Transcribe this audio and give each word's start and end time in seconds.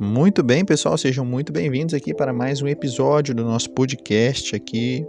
Muito 0.00 0.42
bem, 0.42 0.64
pessoal, 0.64 0.96
sejam 0.96 1.26
muito 1.26 1.52
bem-vindos 1.52 1.92
aqui 1.92 2.14
para 2.14 2.32
mais 2.32 2.62
um 2.62 2.66
episódio 2.66 3.34
do 3.34 3.44
nosso 3.44 3.68
podcast 3.68 4.56
aqui 4.56 5.06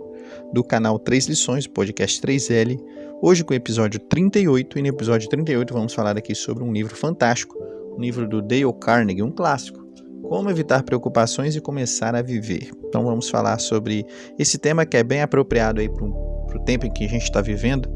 do 0.52 0.66
canal 0.66 1.00
3 1.00 1.28
Lições, 1.28 1.66
podcast 1.66 2.22
3L. 2.22 2.78
Hoje 3.22 3.42
com 3.42 3.54
o 3.54 3.56
episódio 3.56 4.02
38, 4.02 4.78
e 4.78 4.82
no 4.82 4.90
episódio 4.90 5.30
38 5.30 5.74
vamos 5.74 5.94
falar 5.94 6.18
aqui 6.18 6.36
sobre 6.36 6.62
um 6.66 6.74
livro 6.74 6.94
fantástico, 6.94 7.58
um 7.98 8.02
livro 8.02 8.28
do 8.28 8.42
Dale 8.42 8.74
Carnegie, 8.82 9.24
um 9.24 9.32
clássico, 9.32 9.82
Como 10.24 10.50
evitar 10.50 10.84
preocupações 10.84 11.56
e 11.56 11.62
começar 11.62 12.14
a 12.14 12.22
viver. 12.22 12.72
Então 12.86 13.06
vamos 13.06 13.30
falar 13.30 13.60
sobre 13.60 14.06
esse 14.38 14.58
tema 14.58 14.86
que 14.86 14.98
é 14.98 15.04
bem 15.06 15.22
apropriado 15.22 15.80
aí 15.80 15.88
para 15.88 16.04
o 16.04 16.64
tempo 16.66 16.86
em 16.86 16.92
que 16.92 17.06
a 17.06 17.10
gente 17.10 17.24
está 17.24 17.40
vivendo. 17.40 17.90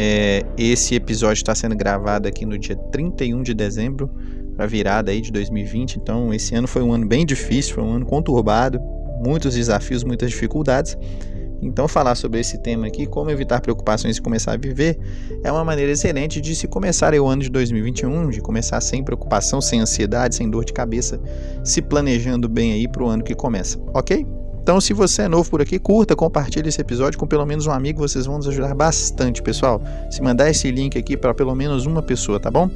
É, 0.00 0.44
esse 0.56 0.94
episódio 0.94 1.40
está 1.40 1.52
sendo 1.56 1.74
gravado 1.74 2.28
aqui 2.28 2.46
no 2.46 2.56
dia 2.56 2.76
31 2.76 3.42
de 3.42 3.52
dezembro 3.52 4.08
para 4.56 4.64
virada 4.64 5.10
aí 5.10 5.20
de 5.20 5.32
2020. 5.32 5.96
Então, 5.96 6.32
esse 6.32 6.54
ano 6.54 6.68
foi 6.68 6.82
um 6.82 6.92
ano 6.92 7.04
bem 7.04 7.26
difícil, 7.26 7.74
foi 7.74 7.82
um 7.82 7.94
ano 7.94 8.06
conturbado, 8.06 8.80
muitos 9.24 9.56
desafios, 9.56 10.04
muitas 10.04 10.30
dificuldades. 10.30 10.96
Então, 11.60 11.88
falar 11.88 12.14
sobre 12.14 12.38
esse 12.38 12.58
tema 12.58 12.86
aqui, 12.86 13.06
como 13.06 13.28
evitar 13.28 13.60
preocupações 13.60 14.16
e 14.16 14.22
começar 14.22 14.52
a 14.52 14.56
viver, 14.56 14.96
é 15.42 15.50
uma 15.50 15.64
maneira 15.64 15.90
excelente 15.90 16.40
de 16.40 16.54
se 16.54 16.68
começar 16.68 17.12
o 17.14 17.26
ano 17.26 17.42
de 17.42 17.50
2021, 17.50 18.30
de 18.30 18.40
começar 18.40 18.80
sem 18.80 19.02
preocupação, 19.02 19.60
sem 19.60 19.80
ansiedade, 19.80 20.36
sem 20.36 20.48
dor 20.48 20.64
de 20.64 20.72
cabeça, 20.72 21.20
se 21.64 21.82
planejando 21.82 22.48
bem 22.48 22.72
aí 22.72 22.86
para 22.86 23.02
o 23.02 23.08
ano 23.08 23.24
que 23.24 23.34
começa, 23.34 23.80
ok? 23.92 24.24
Então, 24.68 24.82
se 24.82 24.92
você 24.92 25.22
é 25.22 25.28
novo 25.28 25.48
por 25.48 25.62
aqui, 25.62 25.78
curta, 25.78 26.14
compartilhe 26.14 26.68
esse 26.68 26.78
episódio 26.78 27.18
com 27.18 27.26
pelo 27.26 27.46
menos 27.46 27.66
um 27.66 27.70
amigo, 27.70 28.06
vocês 28.06 28.26
vão 28.26 28.36
nos 28.36 28.46
ajudar 28.48 28.74
bastante, 28.74 29.40
pessoal. 29.40 29.80
Se 30.10 30.20
mandar 30.20 30.50
esse 30.50 30.70
link 30.70 30.98
aqui 30.98 31.16
para 31.16 31.32
pelo 31.32 31.54
menos 31.54 31.86
uma 31.86 32.02
pessoa, 32.02 32.38
tá 32.38 32.50
bom? 32.50 32.70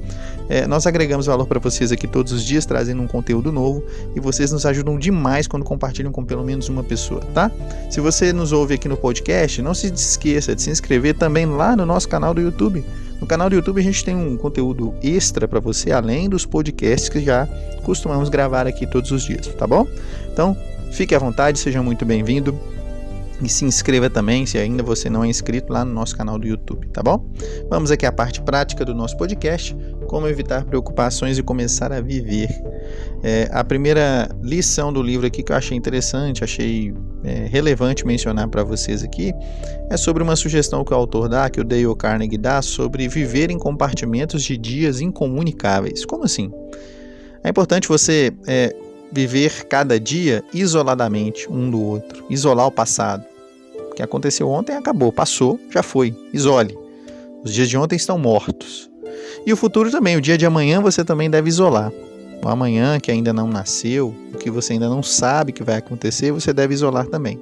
É, 0.48 0.66
nós 0.66 0.86
agregamos 0.86 1.26
valor 1.26 1.46
para 1.46 1.60
vocês 1.60 1.92
aqui 1.92 2.08
todos 2.08 2.32
os 2.32 2.44
dias, 2.44 2.64
trazendo 2.64 3.02
um 3.02 3.06
conteúdo 3.06 3.52
novo 3.52 3.84
e 4.16 4.20
vocês 4.20 4.50
nos 4.50 4.64
ajudam 4.64 4.98
demais 4.98 5.46
quando 5.46 5.66
compartilham 5.66 6.10
com 6.10 6.24
pelo 6.24 6.42
menos 6.42 6.66
uma 6.70 6.82
pessoa, 6.82 7.20
tá? 7.34 7.52
Se 7.90 8.00
você 8.00 8.32
nos 8.32 8.52
ouve 8.52 8.72
aqui 8.72 8.88
no 8.88 8.96
podcast, 8.96 9.60
não 9.60 9.74
se 9.74 9.88
esqueça 9.88 10.54
de 10.54 10.62
se 10.62 10.70
inscrever 10.70 11.18
também 11.18 11.44
lá 11.44 11.76
no 11.76 11.84
nosso 11.84 12.08
canal 12.08 12.32
do 12.32 12.40
YouTube. 12.40 12.82
No 13.20 13.26
canal 13.26 13.50
do 13.50 13.54
YouTube 13.54 13.78
a 13.78 13.84
gente 13.84 14.02
tem 14.02 14.16
um 14.16 14.38
conteúdo 14.38 14.94
extra 15.02 15.46
para 15.46 15.60
você, 15.60 15.92
além 15.92 16.26
dos 16.26 16.46
podcasts 16.46 17.10
que 17.10 17.20
já 17.20 17.46
costumamos 17.84 18.30
gravar 18.30 18.66
aqui 18.66 18.86
todos 18.86 19.10
os 19.10 19.24
dias, 19.24 19.46
tá 19.48 19.66
bom? 19.66 19.86
Então, 20.32 20.56
Fique 20.92 21.14
à 21.14 21.18
vontade, 21.18 21.58
seja 21.58 21.82
muito 21.82 22.04
bem-vindo. 22.04 22.58
E 23.42 23.48
se 23.48 23.64
inscreva 23.64 24.10
também, 24.10 24.44
se 24.44 24.58
ainda 24.58 24.82
você 24.82 25.08
não 25.08 25.24
é 25.24 25.26
inscrito, 25.26 25.72
lá 25.72 25.84
no 25.84 25.92
nosso 25.92 26.14
canal 26.14 26.38
do 26.38 26.46
YouTube, 26.46 26.86
tá 26.88 27.02
bom? 27.02 27.28
Vamos 27.68 27.90
aqui 27.90 28.04
à 28.06 28.12
parte 28.12 28.40
prática 28.42 28.84
do 28.84 28.94
nosso 28.94 29.16
podcast: 29.16 29.74
como 30.06 30.28
evitar 30.28 30.64
preocupações 30.64 31.38
e 31.38 31.42
começar 31.42 31.92
a 31.92 32.00
viver. 32.00 32.48
É, 33.22 33.48
a 33.50 33.64
primeira 33.64 34.28
lição 34.42 34.92
do 34.92 35.02
livro 35.02 35.26
aqui 35.26 35.42
que 35.42 35.50
eu 35.50 35.56
achei 35.56 35.76
interessante, 35.76 36.44
achei 36.44 36.94
é, 37.24 37.46
relevante 37.46 38.06
mencionar 38.06 38.46
para 38.48 38.62
vocês 38.62 39.02
aqui, 39.02 39.32
é 39.90 39.96
sobre 39.96 40.22
uma 40.22 40.36
sugestão 40.36 40.84
que 40.84 40.92
o 40.92 40.96
autor 40.96 41.28
dá, 41.28 41.48
que 41.48 41.60
o 41.60 41.64
Dale 41.64 41.96
Carnegie 41.96 42.38
dá, 42.38 42.60
sobre 42.60 43.08
viver 43.08 43.50
em 43.50 43.58
compartimentos 43.58 44.44
de 44.44 44.58
dias 44.58 45.00
incomunicáveis. 45.00 46.04
Como 46.04 46.24
assim? 46.24 46.52
É 47.42 47.48
importante 47.48 47.88
você 47.88 48.32
é, 48.46 48.76
viver 49.12 49.66
cada 49.66 50.00
dia 50.00 50.42
isoladamente 50.54 51.46
um 51.50 51.70
do 51.70 51.80
outro, 51.80 52.24
isolar 52.30 52.66
o 52.66 52.72
passado. 52.72 53.24
O 53.90 53.94
que 53.94 54.02
aconteceu 54.02 54.48
ontem 54.48 54.74
acabou, 54.74 55.12
passou, 55.12 55.60
já 55.70 55.82
foi. 55.82 56.16
Isole. 56.32 56.76
Os 57.44 57.52
dias 57.52 57.68
de 57.68 57.76
ontem 57.76 57.96
estão 57.96 58.16
mortos. 58.16 58.90
E 59.44 59.52
o 59.52 59.56
futuro 59.56 59.90
também, 59.90 60.16
o 60.16 60.20
dia 60.20 60.38
de 60.38 60.46
amanhã 60.46 60.80
você 60.80 61.04
também 61.04 61.28
deve 61.28 61.48
isolar. 61.48 61.92
O 62.42 62.48
amanhã 62.48 62.98
que 62.98 63.10
ainda 63.10 63.32
não 63.32 63.46
nasceu, 63.46 64.14
o 64.32 64.38
que 64.38 64.50
você 64.50 64.72
ainda 64.72 64.88
não 64.88 65.02
sabe 65.02 65.52
que 65.52 65.62
vai 65.62 65.76
acontecer, 65.76 66.32
você 66.32 66.52
deve 66.52 66.72
isolar 66.72 67.06
também. 67.06 67.38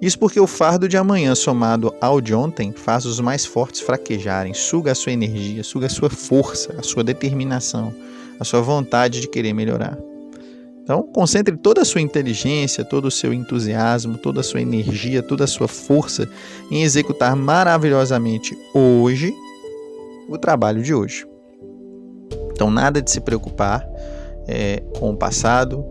Isso 0.00 0.18
porque 0.18 0.40
o 0.40 0.48
fardo 0.48 0.88
de 0.88 0.96
amanhã 0.96 1.34
somado 1.34 1.94
ao 2.00 2.20
de 2.20 2.34
ontem 2.34 2.72
faz 2.72 3.04
os 3.04 3.20
mais 3.20 3.44
fortes 3.44 3.80
fraquejarem, 3.80 4.52
suga 4.52 4.90
a 4.90 4.94
sua 4.96 5.12
energia, 5.12 5.62
suga 5.62 5.86
a 5.86 5.90
sua 5.90 6.10
força, 6.10 6.74
a 6.76 6.82
sua 6.82 7.04
determinação, 7.04 7.94
a 8.40 8.44
sua 8.44 8.60
vontade 8.60 9.20
de 9.20 9.28
querer 9.28 9.52
melhorar. 9.52 9.96
Então, 10.82 11.02
concentre 11.02 11.56
toda 11.56 11.82
a 11.82 11.84
sua 11.84 12.00
inteligência, 12.00 12.84
todo 12.84 13.06
o 13.06 13.10
seu 13.10 13.32
entusiasmo, 13.32 14.18
toda 14.18 14.40
a 14.40 14.42
sua 14.42 14.60
energia, 14.60 15.22
toda 15.22 15.44
a 15.44 15.46
sua 15.46 15.68
força 15.68 16.28
em 16.70 16.82
executar 16.82 17.36
maravilhosamente 17.36 18.58
hoje 18.74 19.32
o 20.28 20.36
trabalho 20.36 20.82
de 20.82 20.92
hoje. 20.92 21.24
Então, 22.50 22.70
nada 22.70 23.00
de 23.00 23.10
se 23.10 23.20
preocupar 23.20 23.86
é, 24.48 24.82
com 24.98 25.10
o 25.10 25.16
passado 25.16 25.84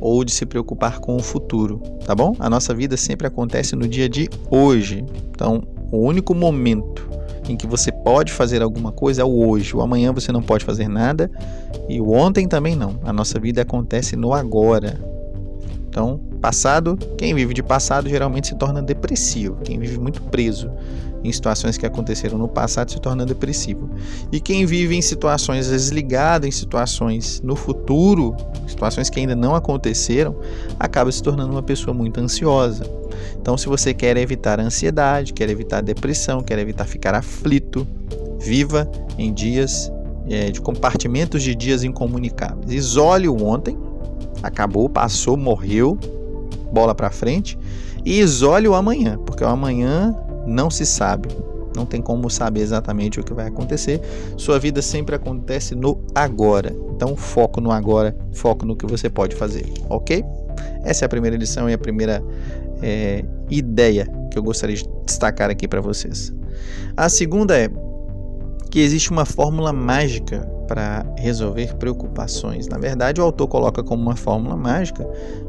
ou 0.00 0.24
de 0.24 0.32
se 0.32 0.44
preocupar 0.44 0.98
com 0.98 1.16
o 1.16 1.22
futuro, 1.22 1.80
tá 2.04 2.14
bom? 2.14 2.34
A 2.40 2.50
nossa 2.50 2.74
vida 2.74 2.96
sempre 2.96 3.26
acontece 3.26 3.76
no 3.76 3.86
dia 3.86 4.08
de 4.08 4.28
hoje. 4.50 5.04
Então, 5.30 5.62
o 5.92 5.98
único 5.98 6.34
momento 6.34 7.08
em 7.48 7.56
que 7.56 7.66
você 7.66 7.90
pode 7.90 8.32
fazer 8.32 8.62
alguma 8.62 8.92
coisa 8.92 9.22
é 9.22 9.24
o 9.24 9.48
hoje. 9.48 9.76
O 9.76 9.80
amanhã 9.80 10.12
você 10.12 10.30
não 10.30 10.42
pode 10.42 10.64
fazer 10.64 10.88
nada 10.88 11.30
e 11.88 12.00
o 12.00 12.10
ontem 12.10 12.46
também 12.46 12.76
não. 12.76 12.98
A 13.02 13.12
nossa 13.12 13.38
vida 13.40 13.62
acontece 13.62 14.16
no 14.16 14.32
agora. 14.32 14.98
Então, 15.88 16.18
passado, 16.40 16.96
quem 17.18 17.34
vive 17.34 17.52
de 17.52 17.62
passado 17.62 18.08
geralmente 18.08 18.48
se 18.48 18.54
torna 18.54 18.82
depressivo. 18.82 19.56
Quem 19.62 19.78
vive 19.78 19.98
muito 19.98 20.22
preso 20.22 20.70
em 21.24 21.30
situações 21.30 21.76
que 21.76 21.86
aconteceram 21.86 22.36
no 22.36 22.48
passado 22.48 22.90
se 22.90 23.00
torna 23.00 23.24
depressivo. 23.24 23.90
E 24.30 24.40
quem 24.40 24.66
vive 24.66 24.96
em 24.96 25.02
situações 25.02 25.68
desligado 25.68 26.46
em 26.46 26.50
situações 26.50 27.40
no 27.42 27.54
futuro, 27.54 28.36
situações 28.66 29.08
que 29.08 29.20
ainda 29.20 29.36
não 29.36 29.54
aconteceram, 29.54 30.36
acaba 30.78 31.10
se 31.12 31.22
tornando 31.22 31.52
uma 31.52 31.62
pessoa 31.62 31.94
muito 31.94 32.20
ansiosa. 32.20 32.84
Então, 33.40 33.56
se 33.56 33.68
você 33.68 33.94
quer 33.94 34.16
evitar 34.16 34.58
ansiedade, 34.58 35.32
quer 35.32 35.48
evitar 35.48 35.80
depressão, 35.80 36.42
quer 36.42 36.58
evitar 36.58 36.84
ficar 36.86 37.14
aflito, 37.14 37.86
viva 38.38 38.90
em 39.18 39.32
dias 39.32 39.92
é, 40.28 40.50
de 40.50 40.60
compartimentos 40.60 41.42
de 41.42 41.54
dias 41.54 41.84
incomunicáveis. 41.84 42.72
Isole 42.72 43.28
o 43.28 43.44
ontem, 43.44 43.76
acabou, 44.42 44.88
passou, 44.88 45.36
morreu, 45.36 45.98
bola 46.72 46.94
para 46.94 47.10
frente, 47.10 47.58
e 48.04 48.20
isole 48.20 48.66
o 48.66 48.74
amanhã, 48.74 49.18
porque 49.24 49.44
o 49.44 49.48
amanhã 49.48 50.14
não 50.46 50.70
se 50.70 50.84
sabe. 50.86 51.28
Não 51.74 51.86
tem 51.86 52.02
como 52.02 52.28
saber 52.28 52.60
exatamente 52.60 53.18
o 53.18 53.24
que 53.24 53.32
vai 53.32 53.46
acontecer. 53.46 54.00
Sua 54.36 54.58
vida 54.58 54.82
sempre 54.82 55.14
acontece 55.14 55.74
no 55.74 55.98
agora. 56.14 56.74
Então, 56.94 57.16
foco 57.16 57.60
no 57.60 57.70
agora, 57.70 58.14
foco 58.32 58.66
no 58.66 58.76
que 58.76 58.86
você 58.86 59.08
pode 59.08 59.34
fazer, 59.34 59.64
ok? 59.88 60.22
Essa 60.84 61.04
é 61.04 61.06
a 61.06 61.08
primeira 61.08 61.36
lição 61.36 61.68
e 61.68 61.72
a 61.72 61.78
primeira 61.78 62.22
é, 62.82 63.24
ideia 63.50 64.06
que 64.30 64.38
eu 64.38 64.42
gostaria 64.42 64.76
de 64.76 64.86
destacar 65.06 65.50
aqui 65.50 65.66
para 65.66 65.80
vocês. 65.80 66.32
A 66.96 67.08
segunda 67.08 67.56
é 67.58 67.68
que 68.72 68.80
existe 68.80 69.10
uma 69.10 69.26
fórmula 69.26 69.70
mágica 69.70 70.48
para 70.66 71.04
resolver 71.18 71.76
preocupações. 71.76 72.66
Na 72.66 72.78
verdade, 72.78 73.20
o 73.20 73.24
autor 73.24 73.46
coloca 73.46 73.84
como 73.84 74.02
uma 74.02 74.16
fórmula 74.16 74.56
mágica, 74.56 75.06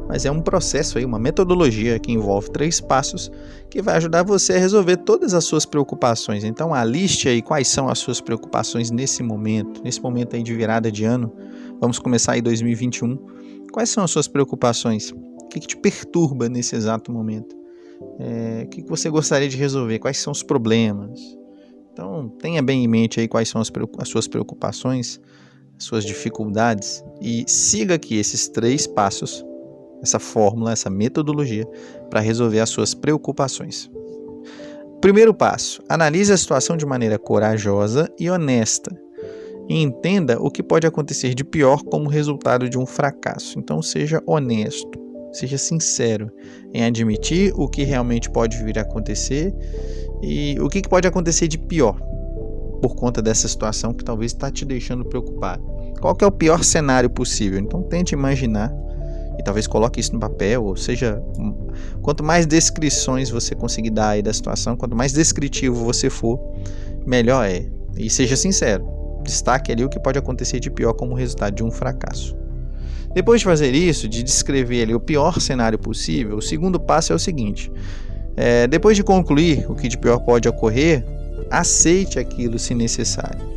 mas 0.09 0.25
é 0.25 0.31
um 0.31 0.41
processo 0.41 0.97
aí, 0.97 1.06
uma 1.06 1.17
metodologia 1.17 1.97
que 1.97 2.12
envolve 2.12 2.51
três 2.51 2.81
passos 2.81 3.31
que 3.69 3.81
vai 3.81 3.95
ajudar 3.95 4.23
você 4.23 4.56
a 4.56 4.59
resolver 4.59 4.97
todas 4.97 5.33
as 5.33 5.45
suas 5.45 5.66
preocupações. 5.66 6.44
Então, 6.44 6.73
aliste 6.73 7.29
aí 7.29 7.41
quais 7.41 7.69
são 7.69 7.88
as 7.88 8.00
suas 8.00 8.19
preocupações 8.19 8.91
nesse 8.91 9.23
momento, 9.23 9.81
nesse 9.81 10.01
momento 10.01 10.35
aí 10.35 10.44
de 10.44 10.53
virada 10.53 10.91
de 10.91 11.06
ano. 11.06 11.31
Vamos 11.79 12.00
começar 12.00 12.33
aí 12.33 12.41
2021. 12.41 13.17
Quais 13.72 13.89
são 13.89 14.03
as 14.03 14.12
suas 14.12 14.28
preocupações? 14.28 15.12
O 15.12 15.47
que, 15.47 15.62
que 15.62 15.67
te 15.67 15.78
perturba 15.78 16.50
nesse 16.50 16.75
exato 16.75 17.09
momento? 17.09 17.56
É, 18.19 18.63
o 18.66 18.67
que, 18.67 18.81
que 18.81 18.89
você 18.89 19.09
gostaria 19.09 19.47
de 19.47 19.56
resolver? 19.56 19.97
Quais 20.00 20.17
são 20.17 20.33
os 20.33 20.44
problemas? 20.44 21.22
Então, 21.94 22.28
tenha 22.40 22.62
bem 22.62 22.84
em 22.84 22.88
mente 22.88 23.20
aí 23.20 23.28
quais 23.28 23.48
são 23.48 23.62
as, 23.62 23.72
as 24.00 24.09
suas 24.09 24.28
preocupações, 24.28 25.22
as 25.78 25.84
suas 25.84 26.04
dificuldades 26.04 27.04
e 27.22 27.46
siga 27.48 27.96
aqui 27.96 28.18
esses 28.18 28.48
três 28.48 28.88
passos, 28.88 29.45
essa 30.01 30.18
fórmula, 30.18 30.72
essa 30.72 30.90
metodologia 30.90 31.66
para 32.10 32.19
resolver 32.19 32.60
as 32.60 32.69
suas 32.69 32.95
preocupações. 32.95 33.92
Primeiro 35.00 35.36
passo: 35.36 35.84
analise 35.88 36.34
a 36.34 36.38
situação 36.38 36.75
de 36.75 36.86
maneira 36.86 37.19
corajosa 37.19 38.12
e 38.19 38.28
honesta 38.28 38.92
e 39.69 39.81
entenda 39.81 40.42
o 40.42 40.50
que 40.50 40.63
pode 40.63 40.88
acontecer 40.88 41.36
de 41.36 41.44
pior 41.44 41.84
como 41.84 42.10
resultado 42.10 42.68
de 42.68 42.78
um 42.78 42.88
fracasso. 42.88 43.60
Então, 43.60 43.81
seja 43.81 44.22
honesto, 44.25 45.00
seja 45.31 45.57
sincero 45.57 46.31
em 46.74 46.84
admitir 46.84 47.54
o 47.56 47.68
que 47.68 47.84
realmente 47.84 48.30
pode 48.30 48.62
vir 48.63 48.80
a 48.80 48.81
acontecer 48.81 49.54
e 50.24 50.58
o 50.62 50.70
que, 50.70 50.81
pode 50.88 51.06
acontecer 51.06 51.50
de 51.50 51.58
pior 51.58 52.00
por 52.81 52.96
conta 52.96 53.22
dessa 53.22 53.46
situação 53.46 53.94
que 53.94 54.06
talvez 54.06 54.31
está 54.31 54.50
te 54.50 54.64
deixando 54.64 55.04
preocupado? 55.04 55.62
Qual 56.00 56.16
que 56.16 56.24
é 56.24 56.28
o 56.28 56.31
pior 56.31 56.64
cenário 56.64 57.10
possível? 57.10 57.60
Então 57.60 57.84
tente 57.84 58.14
imaginar 58.14 58.74
e 59.38 59.44
talvez 59.44 59.68
coloque 59.68 60.00
isso 60.00 60.14
no 60.14 60.20
papel, 60.20 60.64
ou 60.64 60.78
seja, 60.78 61.22
quanto 62.02 62.24
mais 62.24 62.46
descrições 62.46 63.30
você 63.30 63.54
conseguir 63.54 63.90
dar 63.90 64.10
aí 64.10 64.22
da 64.22 64.31
situação, 64.31 64.78
quanto 64.78 64.96
mais 64.96 65.12
descritivo 65.12 65.84
você 65.84 66.10
for, 66.10 66.40
melhor 67.06 67.46
é. 67.46 67.66
E 67.98 68.10
seja 68.10 68.38
sincero, 68.38 68.86
destaque 69.24 69.72
ali 69.72 69.84
o 69.84 69.90
que 69.90 70.00
pode 70.00 70.18
acontecer 70.18 70.60
de 70.60 70.72
pior 70.72 70.94
como 70.94 71.16
resultado 71.16 71.56
de 71.56 71.64
um 71.64 71.72
fracasso. 71.72 72.38
Depois 73.14 73.42
de 73.42 73.46
fazer 73.46 73.74
isso, 73.74 74.08
de 74.08 74.24
descrever 74.24 74.84
ali 74.84 74.96
o 74.96 75.00
pior 75.00 75.40
cenário 75.42 75.78
possível, 75.78 76.38
o 76.38 76.42
segundo 76.42 76.80
passo 76.80 77.12
é 77.12 77.16
o 77.16 77.20
seguinte: 77.20 77.72
é, 78.35 78.68
depois 78.68 78.95
de 78.97 79.03
concluir 79.03 79.65
o 79.69 79.75
que 79.75 79.88
de 79.88 79.97
pior 79.97 80.19
pode 80.19 80.47
ocorrer, 80.47 81.06
aceite 81.50 82.19
aquilo 82.19 82.57
se 82.57 82.74
necessário. 82.74 83.53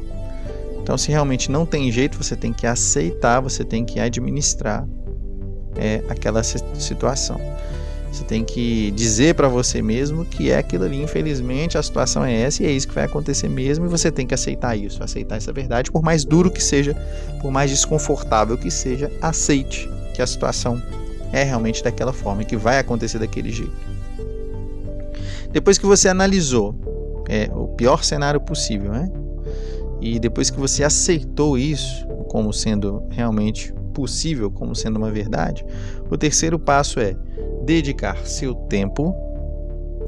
Então, 0.82 0.96
se 0.96 1.10
realmente 1.10 1.50
não 1.50 1.66
tem 1.66 1.90
jeito, 1.90 2.22
você 2.22 2.36
tem 2.36 2.52
que 2.52 2.66
aceitar, 2.66 3.40
você 3.40 3.64
tem 3.64 3.84
que 3.84 3.98
administrar 3.98 4.86
é, 5.76 6.02
aquela 6.08 6.42
situação. 6.42 7.40
Você 8.12 8.24
tem 8.24 8.44
que 8.44 8.90
dizer 8.92 9.34
para 9.34 9.48
você 9.48 9.82
mesmo 9.82 10.24
que 10.24 10.50
é 10.50 10.56
aquilo 10.56 10.84
ali, 10.84 11.02
infelizmente 11.02 11.76
a 11.76 11.82
situação 11.82 12.24
é 12.24 12.32
essa 12.40 12.62
e 12.62 12.66
é 12.66 12.70
isso 12.70 12.88
que 12.88 12.94
vai 12.94 13.04
acontecer 13.04 13.48
mesmo 13.48 13.84
e 13.84 13.88
você 13.88 14.10
tem 14.10 14.26
que 14.26 14.32
aceitar 14.32 14.74
isso, 14.74 15.02
aceitar 15.02 15.36
essa 15.36 15.52
verdade, 15.52 15.90
por 15.90 16.02
mais 16.02 16.24
duro 16.24 16.50
que 16.50 16.62
seja, 16.62 16.94
por 17.42 17.50
mais 17.50 17.70
desconfortável 17.70 18.56
que 18.56 18.70
seja, 18.70 19.10
aceite 19.20 19.90
que 20.14 20.22
a 20.22 20.26
situação 20.26 20.80
é 21.32 21.42
realmente 21.42 21.84
daquela 21.84 22.12
forma 22.12 22.40
e 22.42 22.44
que 22.46 22.56
vai 22.56 22.78
acontecer 22.78 23.18
daquele 23.18 23.50
jeito. 23.50 23.95
Depois 25.52 25.78
que 25.78 25.86
você 25.86 26.08
analisou 26.08 26.74
é, 27.28 27.50
o 27.54 27.68
pior 27.68 28.04
cenário 28.04 28.40
possível, 28.40 28.92
né? 28.92 29.10
E 30.00 30.18
depois 30.18 30.50
que 30.50 30.58
você 30.58 30.84
aceitou 30.84 31.56
isso 31.56 32.06
como 32.28 32.52
sendo 32.52 33.02
realmente 33.10 33.72
possível, 33.94 34.50
como 34.50 34.74
sendo 34.74 34.96
uma 34.96 35.10
verdade, 35.10 35.64
o 36.10 36.18
terceiro 36.18 36.58
passo 36.58 37.00
é 37.00 37.16
dedicar 37.64 38.26
seu 38.26 38.54
tempo, 38.54 39.14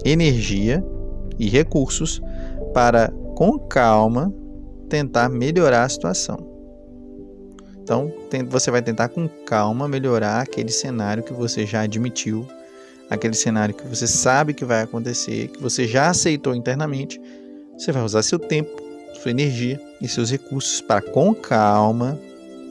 energia 0.05 0.85
e 1.39 1.49
recursos 1.49 2.21
para, 2.75 3.09
com 3.35 3.59
calma, 3.59 4.33
tentar 4.89 5.29
melhorar 5.29 5.85
a 5.85 5.89
situação. 5.89 6.37
Então, 7.83 8.13
você 8.51 8.71
vai 8.71 8.83
tentar 8.83 9.09
com 9.09 9.27
calma 9.47 9.89
melhorar 9.89 10.43
aquele 10.43 10.71
cenário 10.71 11.23
que 11.23 11.33
você 11.33 11.65
já 11.65 11.81
admitiu, 11.81 12.47
aquele 13.11 13.35
cenário 13.35 13.75
que 13.75 13.87
você 13.87 14.07
sabe 14.07 14.55
que 14.55 14.65
vai 14.65 14.83
acontecer, 14.83 15.49
que 15.49 15.61
você 15.61 15.87
já 15.87 16.11
aceitou 16.11 16.55
internamente. 16.55 17.21
Você 17.77 17.93
vai 17.93 18.03
usar 18.03 18.23
seu 18.23 18.39
tempo, 18.39 18.71
sua 19.23 19.31
energia 19.31 19.81
e 20.01 20.09
seus 20.09 20.31
recursos 20.31 20.81
para, 20.81 21.01
com 21.01 21.35
calma, 21.35 22.19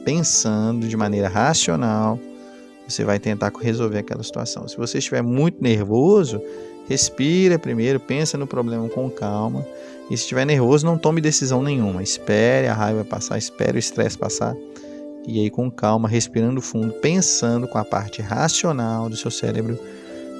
pensando 0.04 0.88
de 0.88 0.96
maneira 0.96 1.28
racional, 1.28 2.18
você 2.88 3.04
vai 3.04 3.18
tentar 3.18 3.52
resolver 3.60 3.98
aquela 3.98 4.22
situação. 4.22 4.66
Se 4.66 4.76
você 4.76 4.98
estiver 4.98 5.22
muito 5.22 5.62
nervoso, 5.62 6.40
respira 6.88 7.58
primeiro, 7.58 8.00
pensa 8.00 8.38
no 8.38 8.46
problema 8.46 8.88
com 8.88 9.10
calma. 9.10 9.66
E 10.10 10.16
se 10.16 10.22
estiver 10.22 10.46
nervoso, 10.46 10.86
não 10.86 10.96
tome 10.96 11.20
decisão 11.20 11.62
nenhuma. 11.62 12.02
Espere 12.02 12.66
a 12.66 12.72
raiva 12.72 13.04
passar, 13.04 13.36
espere 13.36 13.76
o 13.76 13.78
estresse 13.78 14.16
passar. 14.16 14.56
E 15.26 15.40
aí, 15.40 15.50
com 15.50 15.70
calma, 15.70 16.08
respirando 16.08 16.62
fundo, 16.62 16.94
pensando 16.94 17.68
com 17.68 17.76
a 17.76 17.84
parte 17.84 18.22
racional 18.22 19.10
do 19.10 19.16
seu 19.16 19.30
cérebro, 19.30 19.78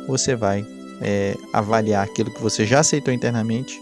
você 0.08 0.34
vai 0.34 0.66
é, 1.00 1.36
avaliar 1.52 2.04
aquilo 2.04 2.30
que 2.30 2.42
você 2.42 2.66
já 2.66 2.80
aceitou 2.80 3.14
internamente 3.14 3.80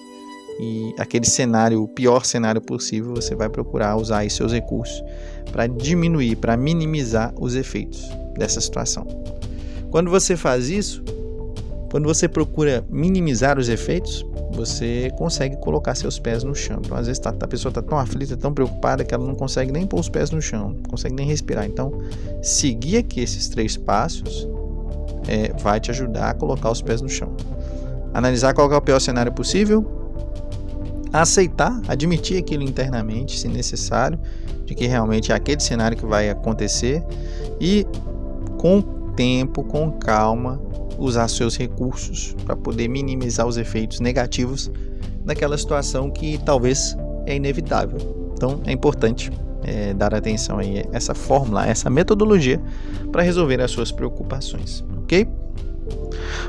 e 0.59 0.95
aquele 0.99 1.27
cenário, 1.27 1.83
o 1.83 1.89
pior 1.89 2.25
cenário 2.25 2.61
possível, 2.61 3.15
você 3.15 3.35
vai 3.35 3.49
procurar 3.49 3.97
usar 3.97 4.19
aí 4.19 4.31
seus 4.31 4.53
recursos 4.53 5.03
para 5.53 5.67
diminuir, 5.67 6.37
para 6.37 6.57
minimizar 6.57 7.33
os 7.39 7.55
efeitos 7.55 8.09
dessa 8.37 8.61
situação. 8.61 9.07
Quando 9.91 10.11
você 10.11 10.37
faz 10.37 10.69
isso, 10.69 11.03
quando 11.91 12.05
você 12.05 12.29
procura 12.29 12.85
minimizar 12.91 13.59
os 13.59 13.69
efeitos, 13.69 14.27
você 14.53 15.11
consegue 15.17 15.57
colocar 15.59 15.95
seus 15.95 16.19
pés 16.19 16.43
no 16.43 16.55
chão. 16.55 16.81
Então, 16.85 16.97
às 16.97 17.07
vezes 17.07 17.21
tá, 17.21 17.31
a 17.39 17.47
pessoa 17.47 17.71
está 17.71 17.83
tão 17.83 17.99
aflita, 17.99 18.37
tão 18.37 18.53
preocupada 18.53 19.05
que 19.05 19.15
ela 19.15 19.27
não 19.27 19.35
consegue 19.35 19.71
nem 19.71 19.87
pôr 19.87 20.01
os 20.01 20.09
pés 20.09 20.31
no 20.31 20.41
chão, 20.41 20.71
não 20.71 20.83
consegue 20.91 21.15
nem 21.15 21.27
respirar. 21.27 21.67
Então, 21.67 22.01
seguir 22.43 22.99
aqui 22.99 23.21
esses 23.21 23.49
três 23.49 23.77
passos 23.77 24.49
é, 25.27 25.53
vai 25.61 25.81
te 25.81 25.91
ajudar 25.91 26.31
a 26.31 26.35
colocar 26.35 26.71
os 26.71 26.83
pés 26.83 27.01
no 27.01 27.09
chão. 27.09 27.35
Analisar 28.15 28.55
qual 28.55 28.73
é 28.73 28.77
o 28.77 28.81
pior 28.81 29.01
cenário 29.01 29.33
possível, 29.33 29.85
aceitar, 31.13 31.81
admitir 31.89 32.39
aquilo 32.39 32.63
internamente, 32.63 33.39
se 33.39 33.49
necessário, 33.49 34.19
de 34.65 34.75
que 34.75 34.87
realmente 34.87 35.33
é 35.33 35.35
aquele 35.35 35.61
cenário 35.61 35.97
que 35.97 36.05
vai 36.05 36.29
acontecer 36.29 37.03
e 37.61 37.87
com 38.59 38.81
tempo, 39.15 39.63
com 39.63 39.91
calma, 39.93 40.61
usar 40.99 41.29
seus 41.29 41.57
recursos 41.57 42.35
para 42.45 42.57
poder 42.57 42.89
minimizar 42.89 43.47
os 43.47 43.57
efeitos 43.57 44.01
negativos 44.01 44.71
daquela 45.25 45.57
situação 45.57 46.11
que 46.11 46.39
talvez 46.39 46.97
é 47.27 47.37
inevitável. 47.37 47.99
Então 48.35 48.61
é 48.67 48.73
importante 48.73 49.31
é, 49.63 49.93
dar 49.95 50.15
atenção 50.15 50.59
a 50.59 50.65
essa 50.93 51.15
fórmula, 51.15 51.67
essa 51.67 51.91
metodologia 51.91 52.61
para 53.11 53.23
resolver 53.23 53.61
as 53.61 53.71
suas 53.71 53.91
preocupações, 53.91 54.85
ok? 55.07 55.27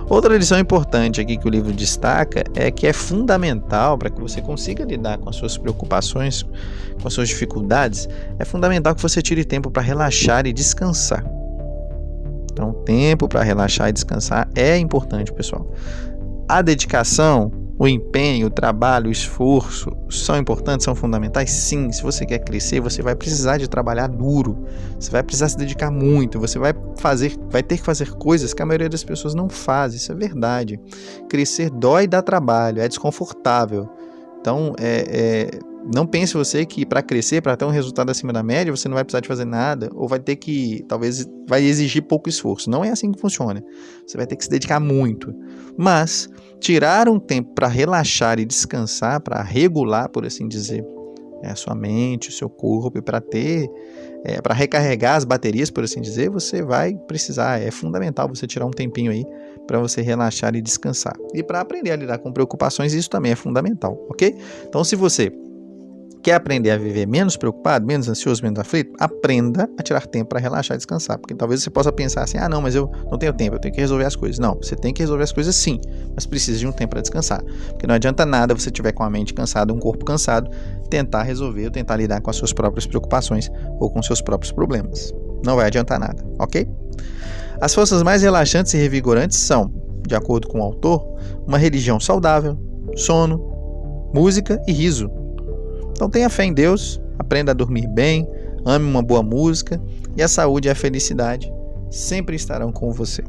Outra 0.09 0.36
lição 0.36 0.57
importante 0.57 1.21
aqui 1.21 1.38
que 1.38 1.48
o 1.48 1.50
livro 1.50 1.71
destaca 1.71 2.44
é 2.56 2.71
que 2.71 2.88
é 2.88 2.94
fundamental 2.94 3.98
para 3.98 4.09
que 4.09 4.19
você 4.19 4.42
consiga 4.42 4.83
lidar 4.83 5.19
com 5.19 5.30
as 5.30 5.36
suas 5.36 5.57
preocupações, 5.57 6.44
com 7.00 7.07
as 7.07 7.13
suas 7.13 7.30
dificuldades, 7.30 8.09
é 8.39 8.45
fundamental 8.45 8.95
que 8.95 9.01
você 9.01 9.21
tire 9.21 9.45
tempo 9.45 9.69
para 9.69 9.83
relaxar 9.83 10.48
e 10.48 10.54
descansar. 10.54 11.24
Então, 12.51 12.74
tempo 12.86 13.27
para 13.27 13.44
relaxar 13.44 13.89
e 13.89 13.94
descansar 13.94 14.50
é 14.56 14.77
importante, 14.77 15.31
pessoal. 15.31 15.71
A 16.50 16.62
dedicação 16.62 17.51
o 17.79 17.88
empenho, 17.88 18.47
o 18.47 18.50
trabalho, 18.50 19.07
o 19.07 19.12
esforço 19.12 19.91
são 20.09 20.35
importantes, 20.35 20.83
são 20.83 20.95
fundamentais? 20.95 21.51
Sim. 21.51 21.91
Se 21.91 22.01
você 22.01 22.25
quer 22.25 22.39
crescer, 22.39 22.79
você 22.79 23.03
vai 23.03 23.15
precisar 23.15 23.57
de 23.57 23.68
trabalhar 23.68 24.07
duro. 24.07 24.57
Você 25.00 25.12
vai 25.12 25.21
precisar 25.21 25.50
se 25.50 25.57
dedicar 25.57 25.91
muito. 25.91 26.39
Você 26.39 26.57
vai 26.57 26.74
fazer, 26.97 27.38
vai 27.51 27.62
ter 27.62 27.77
que 27.77 27.83
fazer 27.83 28.12
coisas 28.13 28.53
que 28.53 28.62
a 28.63 28.65
maioria 28.65 28.89
das 28.89 29.03
pessoas 29.03 29.35
não 29.35 29.47
faz. 29.47 29.94
Isso 29.94 30.12
é 30.12 30.15
verdade. 30.15 30.79
Crescer 31.29 31.69
dói 31.69 32.06
e 32.06 32.07
dá 32.07 32.21
trabalho, 32.21 32.81
é 32.81 32.88
desconfortável. 32.88 33.88
Então, 34.39 34.73
é, 34.80 35.51
é 35.53 35.59
não 35.94 36.06
pense 36.06 36.34
você 36.34 36.66
que 36.66 36.86
para 36.86 37.01
crescer, 37.01 37.42
para 37.42 37.56
ter 37.56 37.66
um 37.66 37.69
resultado 37.69 38.10
acima 38.10 38.34
da 38.34 38.44
média, 38.44 38.75
você 38.75 38.88
não 38.88 38.95
vai 38.95 39.04
precisar 39.04 39.22
de 39.22 39.28
fazer 39.28 39.45
nada 39.45 39.89
ou 39.94 40.07
vai 40.07 40.19
ter 40.19 40.36
que, 40.36 40.84
talvez, 40.88 41.28
vai 41.48 41.63
exigir 41.63 42.04
pouco 42.04 42.28
esforço. 42.28 42.69
Não 42.69 42.84
é 42.84 42.89
assim 42.89 43.12
que 43.12 43.19
funciona. 43.19 43.63
Você 44.06 44.18
vai 44.18 44.28
ter 44.28 44.36
que 44.36 44.44
se 44.44 44.50
dedicar 44.50 44.80
muito. 44.80 45.34
Mas 45.78 46.30
tirar 46.60 47.07
um 47.07 47.19
tempo 47.19 47.54
para 47.54 47.68
relaxar 47.68 48.39
e 48.39 48.45
descansar, 48.45 49.22
para 49.22 49.42
regular, 49.42 50.10
por 50.10 50.25
assim 50.25 50.48
dizer, 50.48 50.86
é, 51.44 51.51
a 51.51 51.56
sua 51.56 51.75
mente, 51.75 52.30
o 52.30 52.31
seu 52.31 52.50
corpo, 52.50 53.01
para 53.01 53.22
ter, 53.22 53.69
é, 54.25 54.42
para 54.42 54.54
recarregar 54.54 55.16
as 55.16 55.24
baterias, 55.24 55.69
por 55.69 55.83
assim 55.83 56.01
dizer, 56.01 56.30
você 56.30 56.62
vai 56.62 56.95
precisar. 57.07 57.61
É 57.61 57.71
fundamental 57.71 58.28
você 58.28 58.45
tirar 58.45 58.66
um 58.66 58.71
tempinho 58.71 59.11
aí 59.11 59.26
para 59.66 59.80
você 59.80 60.02
relaxar 60.02 60.56
e 60.56 60.61
descansar. 60.61 61.16
E 61.33 61.44
para 61.44 61.61
aprender 61.61 61.92
a 61.92 61.95
lidar 61.95 62.18
com 62.18 62.31
preocupações, 62.31 62.94
isso 62.94 63.09
também 63.09 63.31
é 63.31 63.35
fundamental, 63.35 63.97
ok? 64.09 64.35
Então, 64.68 64.83
se 64.83 64.95
você 64.95 65.31
Quer 66.28 66.34
aprender 66.34 66.72
a 66.72 66.78
viver 66.78 67.07
menos 67.07 67.38
preocupado, 67.38 67.86
menos 67.86 68.10
ansioso, 68.10 68.44
menos 68.44 68.60
aflito? 68.60 68.92
Aprenda 69.00 69.69
a 69.80 69.81
tirar 69.81 70.06
tempo 70.06 70.28
para 70.28 70.42
relaxar 70.42 70.76
e 70.76 70.78
descansar. 70.78 71.18
Porque 71.18 71.34
talvez 71.34 71.64
você 71.64 71.69
possa 71.69 71.90
pensar 71.90 72.24
assim: 72.24 72.38
ah, 72.38 72.50
não, 72.50 72.62
mas 72.62 72.76
eu 72.76 72.92
não 73.10 73.18
tenho 73.18 73.31
tempo, 73.31 73.56
eu 73.56 73.60
tenho 73.62 73.74
que 73.74 73.80
resolver 73.80 74.04
as 74.04 74.14
coisas. 74.14 74.38
Não, 74.38 74.56
você 74.56 74.76
tem 74.76 74.94
que 74.94 75.02
resolver 75.02 75.24
as 75.24 75.31
coisas 75.31 75.56
sim, 75.56 75.80
mas 76.14 76.26
precisa 76.26 76.60
de 76.60 76.68
um 76.68 76.74
tempo 76.74 76.90
para 76.90 77.00
descansar. 77.00 77.42
Porque 77.69 77.88
não 77.88 77.96
adianta 77.96 78.26
nada 78.26 78.54
você 78.54 78.69
tiver 78.69 78.92
com 78.92 79.04
a 79.04 79.10
mente 79.10 79.34
cansada, 79.34 79.72
um 79.72 79.80
corpo 79.80 80.04
cansado, 80.04 80.52
tentar 80.90 81.24
resolver 81.24 81.64
ou 81.64 81.72
tentar 81.72 81.96
lidar 81.96 82.19
com 82.19 82.30
as 82.30 82.36
suas 82.36 82.52
próprias 82.52 82.86
preocupações 82.86 83.50
ou 83.80 83.90
com 83.90 84.04
seus 84.04 84.22
próprios 84.22 84.52
problemas. 84.52 85.14
Não 85.46 85.56
vai 85.56 85.68
adiantar 85.68 85.98
nada, 85.98 86.22
ok? 86.40 86.68
As 87.62 87.74
forças 87.74 88.04
mais 88.04 88.22
relaxantes 88.22 88.74
e 88.74 88.78
revigorantes 88.78 89.38
são, 89.38 89.72
de 90.06 90.14
acordo 90.14 90.50
com 90.50 90.60
o 90.60 90.64
autor, 90.64 91.07
uma 91.48 91.57
religião 91.57 92.02
saudável, 92.02 92.60
sono, 92.98 93.40
música 94.14 94.62
e 94.68 94.74
riso 94.74 95.10
então 95.97 96.11
tenha 96.11 96.30
fé 96.30 96.45
em 96.45 96.54
Deus, 96.54 97.01
aprenda 97.18 97.49
a 97.49 97.56
dormir 97.56 97.87
bem, 97.87 98.30
ame 98.63 98.87
uma 98.87 99.01
boa 99.01 99.23
música 99.23 99.81
e 100.16 100.21
a 100.21 100.27
saúde 100.27 100.68
e 100.68 100.71
a 100.71 100.75
felicidade 100.75 101.51
sempre 101.89 102.35
estarão 102.35 102.71
com 102.71 102.92
você. 102.92 103.23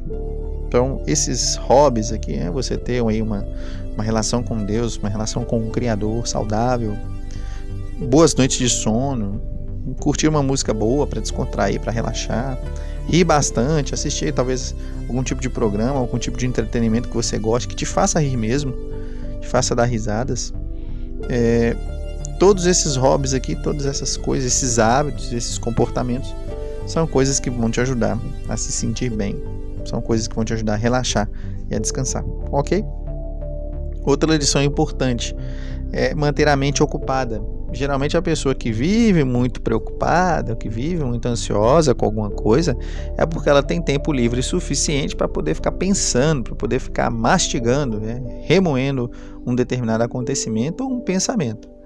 Então, 0.66 1.02
esses 1.06 1.56
hobbies 1.56 2.12
aqui, 2.12 2.36
né, 2.36 2.50
você 2.50 2.76
ter 2.76 3.02
aí 3.02 3.22
uma, 3.22 3.42
uma 3.94 4.04
relação 4.04 4.42
com 4.42 4.62
Deus, 4.66 4.98
uma 4.98 5.08
relação 5.08 5.46
com 5.46 5.66
o 5.66 5.70
Criador 5.70 6.28
saudável, 6.28 6.94
boas 8.06 8.34
noites 8.34 8.58
de 8.58 8.68
sono, 8.68 9.40
curtir 9.98 10.28
uma 10.28 10.42
música 10.42 10.74
boa 10.74 11.06
para 11.06 11.22
descontrair, 11.22 11.80
para 11.80 11.90
relaxar, 11.90 12.58
rir 13.06 13.24
bastante, 13.24 13.94
assistir 13.94 14.34
talvez 14.34 14.74
algum 15.08 15.22
tipo 15.22 15.40
de 15.40 15.48
programa, 15.48 15.98
algum 15.98 16.18
tipo 16.18 16.36
de 16.36 16.46
entretenimento 16.46 17.08
que 17.08 17.14
você 17.14 17.38
goste, 17.38 17.66
que 17.66 17.74
te 17.74 17.86
faça 17.86 18.20
rir 18.20 18.36
mesmo, 18.36 18.74
te 19.40 19.48
faça 19.48 19.74
dar 19.74 19.86
risadas. 19.86 20.52
É, 21.30 21.74
todos 22.38 22.66
esses 22.66 22.96
hobbies 22.96 23.34
aqui, 23.34 23.56
todas 23.56 23.84
essas 23.84 24.16
coisas, 24.16 24.52
esses 24.52 24.78
hábitos, 24.78 25.32
esses 25.32 25.58
comportamentos, 25.58 26.34
são 26.86 27.06
coisas 27.06 27.38
que 27.38 27.50
vão 27.50 27.70
te 27.70 27.80
ajudar 27.80 28.18
a 28.48 28.56
se 28.56 28.72
sentir 28.72 29.10
bem. 29.10 29.42
São 29.84 30.00
coisas 30.00 30.28
que 30.28 30.34
vão 30.34 30.44
te 30.44 30.52
ajudar 30.52 30.74
a 30.74 30.76
relaxar 30.76 31.28
e 31.70 31.74
a 31.74 31.78
descansar, 31.78 32.24
ok? 32.50 32.84
Outra 34.04 34.36
lição 34.36 34.62
importante 34.62 35.34
é 35.92 36.14
manter 36.14 36.48
a 36.48 36.56
mente 36.56 36.82
ocupada. 36.82 37.42
geralmente 37.70 38.16
a 38.16 38.22
pessoa 38.22 38.54
que 38.54 38.72
vive 38.72 39.24
muito 39.24 39.60
preocupada, 39.60 40.56
que 40.56 40.70
vive 40.70 41.04
muito 41.04 41.28
ansiosa 41.28 41.94
com 41.94 42.06
alguma 42.06 42.30
coisa, 42.30 42.74
é 43.18 43.26
porque 43.26 43.50
ela 43.50 43.62
tem 43.62 43.82
tempo 43.82 44.10
livre 44.10 44.42
suficiente 44.42 45.14
para 45.14 45.28
poder 45.28 45.54
ficar 45.54 45.72
pensando, 45.72 46.44
para 46.44 46.54
poder 46.54 46.78
ficar 46.78 47.10
mastigando, 47.10 48.00
né? 48.00 48.22
remoendo 48.44 49.10
um 49.46 49.54
determinado 49.54 50.02
acontecimento 50.02 50.82
ou 50.82 50.90
um 50.90 51.00
pensamento. 51.00 51.77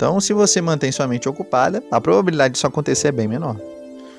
Então, 0.00 0.18
se 0.18 0.32
você 0.32 0.62
mantém 0.62 0.90
sua 0.90 1.06
mente 1.06 1.28
ocupada, 1.28 1.84
a 1.90 2.00
probabilidade 2.00 2.54
disso 2.54 2.66
acontecer 2.66 3.08
é 3.08 3.12
bem 3.12 3.28
menor. 3.28 3.60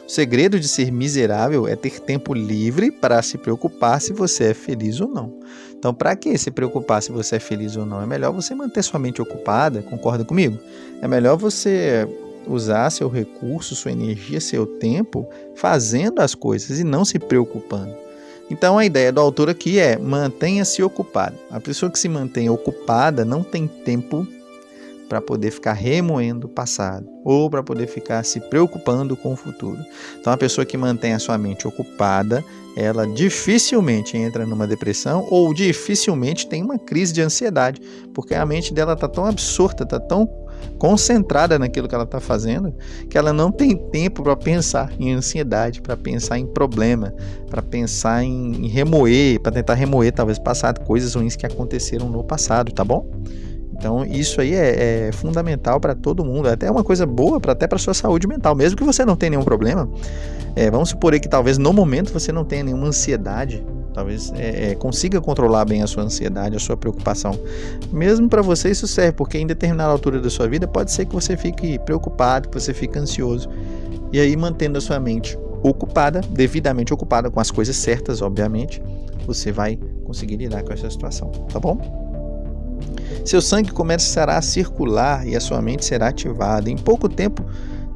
O 0.07 0.11
segredo 0.11 0.59
de 0.59 0.67
ser 0.67 0.91
miserável 0.91 1.67
é 1.67 1.75
ter 1.75 1.99
tempo 1.99 2.35
livre 2.35 2.91
para 2.91 3.19
se 3.23 3.35
preocupar 3.35 3.99
se 3.99 4.13
você 4.13 4.51
é 4.51 4.53
feliz 4.53 5.01
ou 5.01 5.07
não. 5.07 5.33
Então, 5.75 5.91
para 5.91 6.15
que 6.15 6.37
se 6.37 6.51
preocupar 6.51 7.01
se 7.01 7.11
você 7.11 7.37
é 7.37 7.39
feliz 7.39 7.75
ou 7.77 7.83
não? 7.83 7.99
É 7.99 8.05
melhor 8.05 8.31
você 8.31 8.53
manter 8.53 8.83
sua 8.83 8.99
mente 8.99 9.23
ocupada, 9.23 9.81
concorda 9.81 10.23
comigo? 10.23 10.59
É 11.01 11.07
melhor 11.07 11.35
você 11.35 12.07
usar 12.45 12.91
seu 12.91 13.09
recurso, 13.09 13.73
sua 13.73 13.91
energia, 13.91 14.39
seu 14.39 14.67
tempo 14.67 15.27
fazendo 15.55 16.19
as 16.19 16.35
coisas 16.35 16.79
e 16.79 16.83
não 16.83 17.03
se 17.03 17.17
preocupando. 17.17 17.95
Então 18.51 18.77
a 18.77 18.85
ideia 18.85 19.11
do 19.11 19.19
autor 19.19 19.49
aqui 19.49 19.79
é 19.79 19.97
mantenha-se 19.97 20.83
ocupado. 20.83 21.37
A 21.49 21.59
pessoa 21.59 21.91
que 21.91 21.97
se 21.97 22.07
mantém 22.07 22.51
ocupada 22.51 23.25
não 23.25 23.41
tem 23.41 23.65
tempo 23.65 24.27
para 25.11 25.21
poder 25.21 25.51
ficar 25.51 25.73
remoendo 25.73 26.47
o 26.47 26.49
passado 26.49 27.05
ou 27.25 27.49
para 27.49 27.61
poder 27.61 27.85
ficar 27.85 28.23
se 28.23 28.39
preocupando 28.39 29.13
com 29.17 29.33
o 29.33 29.35
futuro. 29.35 29.77
Então, 30.17 30.31
a 30.31 30.37
pessoa 30.37 30.63
que 30.63 30.77
mantém 30.77 31.11
a 31.11 31.19
sua 31.19 31.37
mente 31.37 31.67
ocupada, 31.67 32.41
ela 32.77 33.05
dificilmente 33.05 34.15
entra 34.15 34.45
numa 34.45 34.65
depressão 34.65 35.27
ou 35.29 35.53
dificilmente 35.53 36.47
tem 36.47 36.63
uma 36.63 36.79
crise 36.79 37.11
de 37.11 37.21
ansiedade, 37.21 37.81
porque 38.13 38.33
a 38.33 38.45
mente 38.45 38.73
dela 38.73 38.93
está 38.93 39.05
tão 39.05 39.25
absorta, 39.25 39.83
está 39.83 39.99
tão 39.99 40.25
concentrada 40.77 41.59
naquilo 41.59 41.89
que 41.89 41.95
ela 41.95 42.05
está 42.05 42.21
fazendo, 42.21 42.73
que 43.09 43.17
ela 43.17 43.33
não 43.33 43.51
tem 43.51 43.75
tempo 43.75 44.23
para 44.23 44.37
pensar 44.37 44.93
em 44.97 45.11
ansiedade, 45.11 45.81
para 45.81 45.97
pensar 45.97 46.39
em 46.39 46.45
problema, 46.45 47.13
para 47.49 47.61
pensar 47.61 48.23
em 48.23 48.65
remoer, 48.69 49.41
para 49.41 49.51
tentar 49.51 49.73
remoer 49.73 50.13
talvez 50.13 50.39
passado 50.39 50.79
coisas 50.85 51.15
ruins 51.15 51.35
que 51.35 51.45
aconteceram 51.45 52.07
no 52.07 52.23
passado, 52.23 52.71
tá 52.71 52.85
bom? 52.85 53.05
Então, 53.81 54.05
isso 54.05 54.39
aí 54.39 54.53
é, 54.53 55.07
é 55.07 55.11
fundamental 55.11 55.79
para 55.79 55.95
todo 55.95 56.23
mundo. 56.23 56.47
É 56.47 56.51
até 56.51 56.69
uma 56.69 56.83
coisa 56.83 57.03
boa 57.03 57.39
para 57.39 57.53
até 57.53 57.65
para 57.65 57.79
sua 57.79 57.95
saúde 57.95 58.27
mental, 58.27 58.55
mesmo 58.55 58.77
que 58.77 58.83
você 58.83 59.03
não 59.03 59.15
tenha 59.15 59.31
nenhum 59.31 59.43
problema. 59.43 59.89
É, 60.55 60.69
vamos 60.69 60.89
supor 60.89 61.19
que 61.19 61.27
talvez 61.27 61.57
no 61.57 61.73
momento 61.73 62.13
você 62.13 62.31
não 62.31 62.45
tenha 62.45 62.63
nenhuma 62.63 62.85
ansiedade, 62.85 63.65
talvez 63.91 64.31
é, 64.35 64.69
é, 64.71 64.75
consiga 64.75 65.19
controlar 65.19 65.65
bem 65.65 65.81
a 65.81 65.87
sua 65.87 66.03
ansiedade, 66.03 66.55
a 66.55 66.59
sua 66.59 66.77
preocupação. 66.77 67.39
Mesmo 67.91 68.29
para 68.29 68.43
você 68.43 68.69
isso 68.69 68.87
serve, 68.87 69.13
porque 69.13 69.39
em 69.39 69.47
determinada 69.47 69.91
altura 69.91 70.19
da 70.19 70.29
sua 70.29 70.47
vida 70.47 70.67
pode 70.67 70.91
ser 70.91 71.05
que 71.05 71.15
você 71.15 71.35
fique 71.35 71.79
preocupado, 71.79 72.49
que 72.49 72.59
você 72.59 72.75
fique 72.75 72.99
ansioso. 72.99 73.49
E 74.13 74.19
aí 74.19 74.37
mantendo 74.37 74.77
a 74.77 74.81
sua 74.81 74.99
mente 74.99 75.35
ocupada, 75.63 76.21
devidamente 76.29 76.93
ocupada 76.93 77.31
com 77.31 77.39
as 77.39 77.49
coisas 77.49 77.75
certas, 77.75 78.21
obviamente, 78.21 78.79
você 79.25 79.51
vai 79.51 79.79
conseguir 80.05 80.37
lidar 80.37 80.61
com 80.61 80.71
essa 80.71 80.87
situação, 80.87 81.31
tá 81.51 81.59
bom? 81.59 82.00
Seu 83.25 83.41
sangue 83.41 83.71
começará 83.71 84.37
a 84.37 84.41
circular 84.41 85.27
e 85.27 85.35
a 85.35 85.39
sua 85.39 85.61
mente 85.61 85.85
será 85.85 86.07
ativada. 86.07 86.69
Em 86.69 86.77
pouco 86.77 87.07
tempo, 87.07 87.45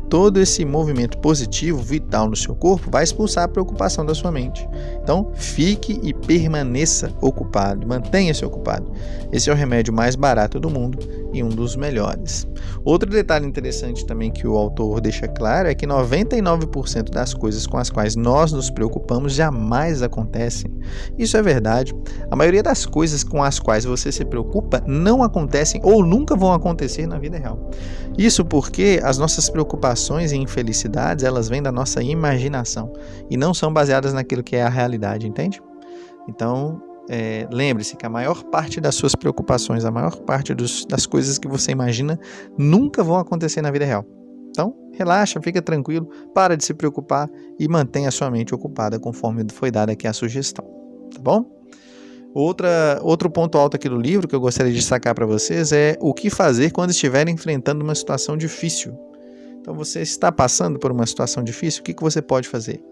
todo 0.10 0.40
esse 0.40 0.64
movimento 0.64 1.18
positivo, 1.18 1.82
vital 1.82 2.30
no 2.30 2.36
seu 2.36 2.56
corpo, 2.56 2.90
vai 2.90 3.04
expulsar 3.04 3.46
a 3.46 3.48
preocupação 3.48 4.06
da 4.06 4.14
sua 4.14 4.32
mente. 4.32 4.68
Então, 5.02 5.32
fique 5.36 6.00
e 6.04 6.14
permaneça 6.14 7.12
ocupado, 7.22 7.88
mantenha-se 7.88 8.46
ocupado. 8.46 8.92
Esse 9.32 9.50
é 9.50 9.54
o 9.54 9.56
remédio 9.56 9.94
mais 9.94 10.16
barato 10.16 10.60
do 10.60 10.70
mundo 10.70 11.00
e 11.36 11.44
um 11.44 11.50
dos 11.50 11.76
melhores. 11.76 12.48
Outro 12.84 13.10
detalhe 13.10 13.46
interessante 13.46 14.06
também 14.06 14.32
que 14.32 14.48
o 14.48 14.56
autor 14.56 15.02
deixa 15.02 15.28
claro 15.28 15.68
é 15.68 15.76
que 15.76 15.86
99% 15.86 17.10
das 17.10 17.34
coisas 17.34 17.68
com 17.68 17.78
as 17.78 17.90
quais 17.90 18.16
nós 18.16 18.52
nos 18.52 18.70
preocupamos 18.70 19.34
jamais 19.34 20.02
acontecem. 20.02 20.72
Isso 21.18 21.36
é 21.36 21.42
verdade. 21.42 21.94
A 22.32 22.36
maioria 22.36 22.64
das 22.64 22.86
coisas 22.86 23.24
com 23.24 23.44
as 23.44 23.60
quais 23.60 23.86
você 23.86 24.12
se 24.12 24.24
preocupa 24.24 24.82
não 24.88 25.22
acontecem 25.22 25.82
ou 25.84 26.06
nunca 26.06 26.36
vão 26.36 26.54
acontecer 26.54 27.06
na 27.06 27.20
vida 27.20 27.38
real. 27.38 27.70
Isso 28.18 28.46
porque 28.46 29.00
as 29.04 29.18
nossas 29.18 29.50
preocupações 29.50 30.32
e 30.32 30.38
infelicidades, 30.38 31.24
elas 31.24 31.50
vêm 31.50 31.62
da 31.62 31.72
nossa 31.72 32.02
imaginação 32.02 32.94
e 33.30 33.36
não 33.36 33.54
são 33.54 33.74
baseadas 33.74 34.14
naquilo 34.14 34.44
que 34.44 34.56
é 34.56 34.64
a 34.64 34.70
realidade, 34.70 35.28
entende? 35.28 35.62
Então, 36.28 36.82
é, 37.10 37.48
lembre-se 37.52 37.96
que 37.96 38.06
a 38.06 38.10
maior 38.10 38.44
parte 38.46 38.82
das 38.82 38.96
suas 38.96 39.16
preocupações, 39.16 39.86
a 39.86 39.92
maior 39.92 40.18
parte 40.22 40.54
dos, 40.54 40.86
das 40.86 41.06
coisas 41.06 41.38
que 41.38 41.48
você 41.48 41.72
imagina, 41.72 42.20
nunca 42.58 43.04
vão 43.04 43.18
acontecer 43.18 43.62
na 43.62 43.72
vida 43.72 43.86
real. 43.86 44.06
Então, 44.50 44.74
relaxa, 44.94 45.42
fica 45.42 45.62
tranquilo, 45.62 46.08
para 46.34 46.56
de 46.56 46.64
se 46.64 46.74
preocupar 46.74 47.30
e 47.60 47.68
mantenha 47.68 48.08
a 48.08 48.12
sua 48.12 48.32
mente 48.32 48.56
ocupada 48.56 49.00
conforme 49.00 49.46
foi 49.52 49.70
dada 49.70 49.92
aqui 49.92 50.08
a 50.08 50.14
sugestão. 50.14 50.66
Tá 51.14 51.22
bom? 51.22 51.46
Outra, 52.34 53.00
outro 53.02 53.30
ponto 53.30 53.58
alto 53.58 53.76
aqui 53.76 53.88
do 53.88 53.98
livro 53.98 54.28
que 54.28 54.36
eu 54.36 54.42
gostaria 54.42 54.72
de 54.72 54.78
destacar 54.78 55.14
para 55.16 55.26
vocês 55.26 55.72
é 55.72 55.98
o 56.02 56.14
que 56.14 56.30
fazer 56.30 56.72
quando 56.72 56.90
estiver 56.90 57.28
enfrentando 57.30 57.84
uma 57.84 57.96
situação 57.96 58.36
difícil. 58.36 58.94
Então, 59.62 59.74
você 59.74 60.02
está 60.02 60.32
passando 60.32 60.78
por 60.78 60.92
uma 60.92 61.06
situação 61.06 61.44
difícil, 61.44 61.82
o 61.82 61.84
que, 61.84 61.94
que 61.94 62.04
você 62.04 62.22
pode 62.22 62.48
fazer? 62.48 62.84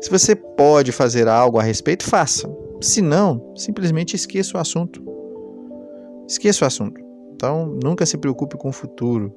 Se 0.00 0.10
você 0.10 0.34
pode 0.34 0.92
fazer 0.92 1.26
algo 1.28 1.58
a 1.58 1.62
respeito, 1.62 2.04
faça. 2.04 2.48
Se 2.82 3.00
não, 3.00 3.52
simplesmente 3.54 4.16
esqueça 4.16 4.58
o 4.58 4.60
assunto. 4.60 5.00
Esqueça 6.28 6.64
o 6.64 6.66
assunto. 6.66 7.00
Então, 7.32 7.78
nunca 7.82 8.04
se 8.04 8.18
preocupe 8.18 8.56
com 8.56 8.70
o 8.70 8.72
futuro, 8.72 9.32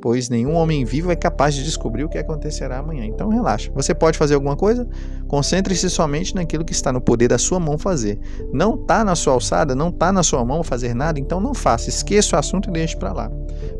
pois 0.00 0.30
nenhum 0.30 0.54
homem 0.54 0.82
vivo 0.82 1.12
é 1.12 1.16
capaz 1.16 1.54
de 1.54 1.62
descobrir 1.62 2.04
o 2.04 2.08
que 2.08 2.16
acontecerá 2.16 2.78
amanhã. 2.78 3.04
Então, 3.04 3.28
relaxa. 3.28 3.70
Você 3.74 3.94
pode 3.94 4.16
fazer 4.16 4.34
alguma 4.34 4.56
coisa? 4.56 4.88
Concentre-se 5.28 5.90
somente 5.90 6.34
naquilo 6.34 6.64
que 6.64 6.72
está 6.72 6.90
no 6.90 7.00
poder 7.00 7.28
da 7.28 7.36
sua 7.36 7.60
mão 7.60 7.76
fazer. 7.76 8.18
Não 8.50 8.76
está 8.76 9.04
na 9.04 9.14
sua 9.14 9.34
alçada, 9.34 9.74
não 9.74 9.90
está 9.90 10.10
na 10.10 10.22
sua 10.22 10.42
mão 10.42 10.62
fazer 10.62 10.94
nada, 10.94 11.20
então 11.20 11.38
não 11.38 11.52
faça. 11.52 11.90
Esqueça 11.90 12.36
o 12.36 12.38
assunto 12.38 12.70
e 12.70 12.72
deixe 12.72 12.96
para 12.96 13.12
lá. 13.12 13.30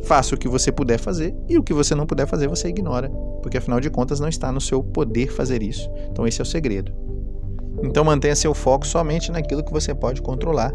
Faça 0.03 0.35
o 0.35 0.39
que 0.39 0.49
você 0.49 0.71
puder 0.71 0.99
fazer 0.99 1.35
e 1.49 1.57
o 1.57 1.63
que 1.63 1.73
você 1.73 1.95
não 1.95 2.07
puder 2.07 2.27
fazer, 2.27 2.49
você 2.49 2.69
ignora, 2.69 3.09
porque 3.43 3.57
afinal 3.57 3.81
de 3.81 3.89
contas 3.89 4.21
não 4.21 4.29
está 4.29 4.53
no 4.53 4.61
seu 4.61 4.83
poder 4.83 5.33
fazer 5.33 5.63
isso. 5.63 5.91
Então, 6.11 6.27
esse 6.27 6.39
é 6.39 6.43
o 6.43 6.47
segredo. 6.47 6.93
Então 7.83 8.05
mantenha 8.05 8.35
seu 8.35 8.55
foco 8.55 8.87
somente 8.87 9.31
naquilo 9.31 9.63
que 9.63 9.73
você 9.73 9.95
pode 9.95 10.23
controlar 10.23 10.73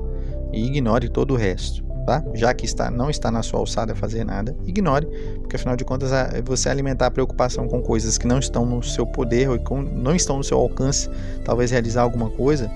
e 0.51 0.65
ignore 0.65 1.09
todo 1.09 1.33
o 1.33 1.37
resto. 1.37 1.83
Tá? 2.05 2.23
Já 2.33 2.51
que 2.53 2.65
está, 2.65 2.89
não 2.89 3.11
está 3.11 3.29
na 3.29 3.43
sua 3.43 3.59
alçada 3.59 3.93
fazer 3.93 4.23
nada, 4.23 4.57
ignore, 4.65 5.05
porque 5.39 5.55
afinal 5.55 5.75
de 5.75 5.85
contas 5.85 6.09
você 6.43 6.67
alimentar 6.67 7.05
a 7.05 7.11
preocupação 7.11 7.67
com 7.67 7.79
coisas 7.79 8.17
que 8.17 8.25
não 8.25 8.39
estão 8.39 8.65
no 8.65 8.81
seu 8.81 9.05
poder 9.05 9.47
ou 9.47 9.59
não 9.83 10.15
estão 10.15 10.37
no 10.37 10.43
seu 10.43 10.57
alcance, 10.57 11.07
talvez 11.45 11.69
realizar 11.69 12.01
alguma 12.01 12.29
coisa 12.31 12.71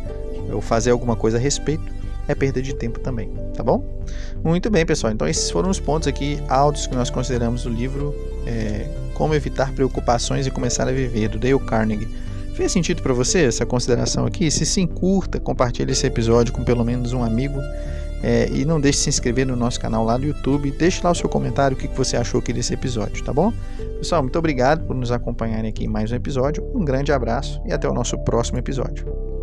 ou 0.54 0.62
fazer 0.62 0.92
alguma 0.92 1.16
coisa 1.16 1.38
a 1.38 1.40
respeito, 1.40 1.84
é 2.28 2.36
perda 2.36 2.62
de 2.62 2.74
tempo 2.76 3.00
também, 3.00 3.32
tá 3.56 3.64
bom? 3.64 3.84
Muito 4.44 4.70
bem, 4.70 4.86
pessoal. 4.86 5.12
Então 5.12 5.28
esses 5.28 5.50
foram 5.50 5.70
os 5.70 5.80
pontos 5.80 6.08
aqui 6.08 6.42
altos 6.48 6.88
que 6.88 6.96
nós 6.96 7.10
consideramos 7.10 7.64
do 7.64 7.70
livro 7.70 8.16
é, 8.46 8.88
Como 9.16 9.34
Evitar 9.34 9.72
Preocupações 9.74 10.46
e 10.46 10.52
Começar 10.52 10.88
a 10.88 10.92
Viver, 10.92 11.30
do 11.30 11.40
Dale 11.40 11.60
Carnegie. 11.60 12.08
Fez 12.56 12.72
sentido 12.72 13.02
para 13.02 13.14
você 13.14 13.44
essa 13.44 13.66
consideração 13.66 14.26
aqui? 14.26 14.50
Se 14.50 14.66
sim, 14.66 14.88
curta, 14.88 15.42
compartilhe 15.42 15.92
esse 15.92 16.08
episódio 16.08 16.54
com 16.54 16.64
pelo 16.64 16.86
menos 16.86 17.12
um 17.12 17.22
amigo. 17.22 17.60
É, 18.24 18.50
e 18.50 18.64
não 18.64 18.80
deixe 18.80 19.00
de 19.00 19.04
se 19.04 19.10
inscrever 19.10 19.46
no 19.46 19.58
nosso 19.58 19.80
canal 19.80 20.06
lá 20.06 20.18
do 20.18 20.26
YouTube. 20.26 20.72
Deixe 20.72 21.02
lá 21.04 21.12
o 21.12 21.16
seu 21.16 21.28
comentário, 21.28 21.76
o 21.76 21.80
que 21.80 21.88
você 21.90 22.16
achou 22.16 22.40
aqui 22.40 22.54
desse 22.54 22.74
episódio, 22.74 23.24
tá 23.26 23.34
bom? 23.34 23.52
Pessoal, 23.98 24.22
muito 24.24 24.40
obrigado 24.40 24.88
por 24.88 24.96
nos 24.96 25.12
acompanharem 25.12 25.70
aqui 25.70 25.84
em 25.84 25.90
mais 25.90 26.14
um 26.14 26.16
episódio. 26.16 26.64
Um 26.74 26.86
grande 26.86 27.12
abraço 27.12 27.62
e 27.66 27.74
até 27.74 27.90
o 27.90 27.94
nosso 27.94 28.18
próximo 28.20 28.58
episódio. 28.58 29.35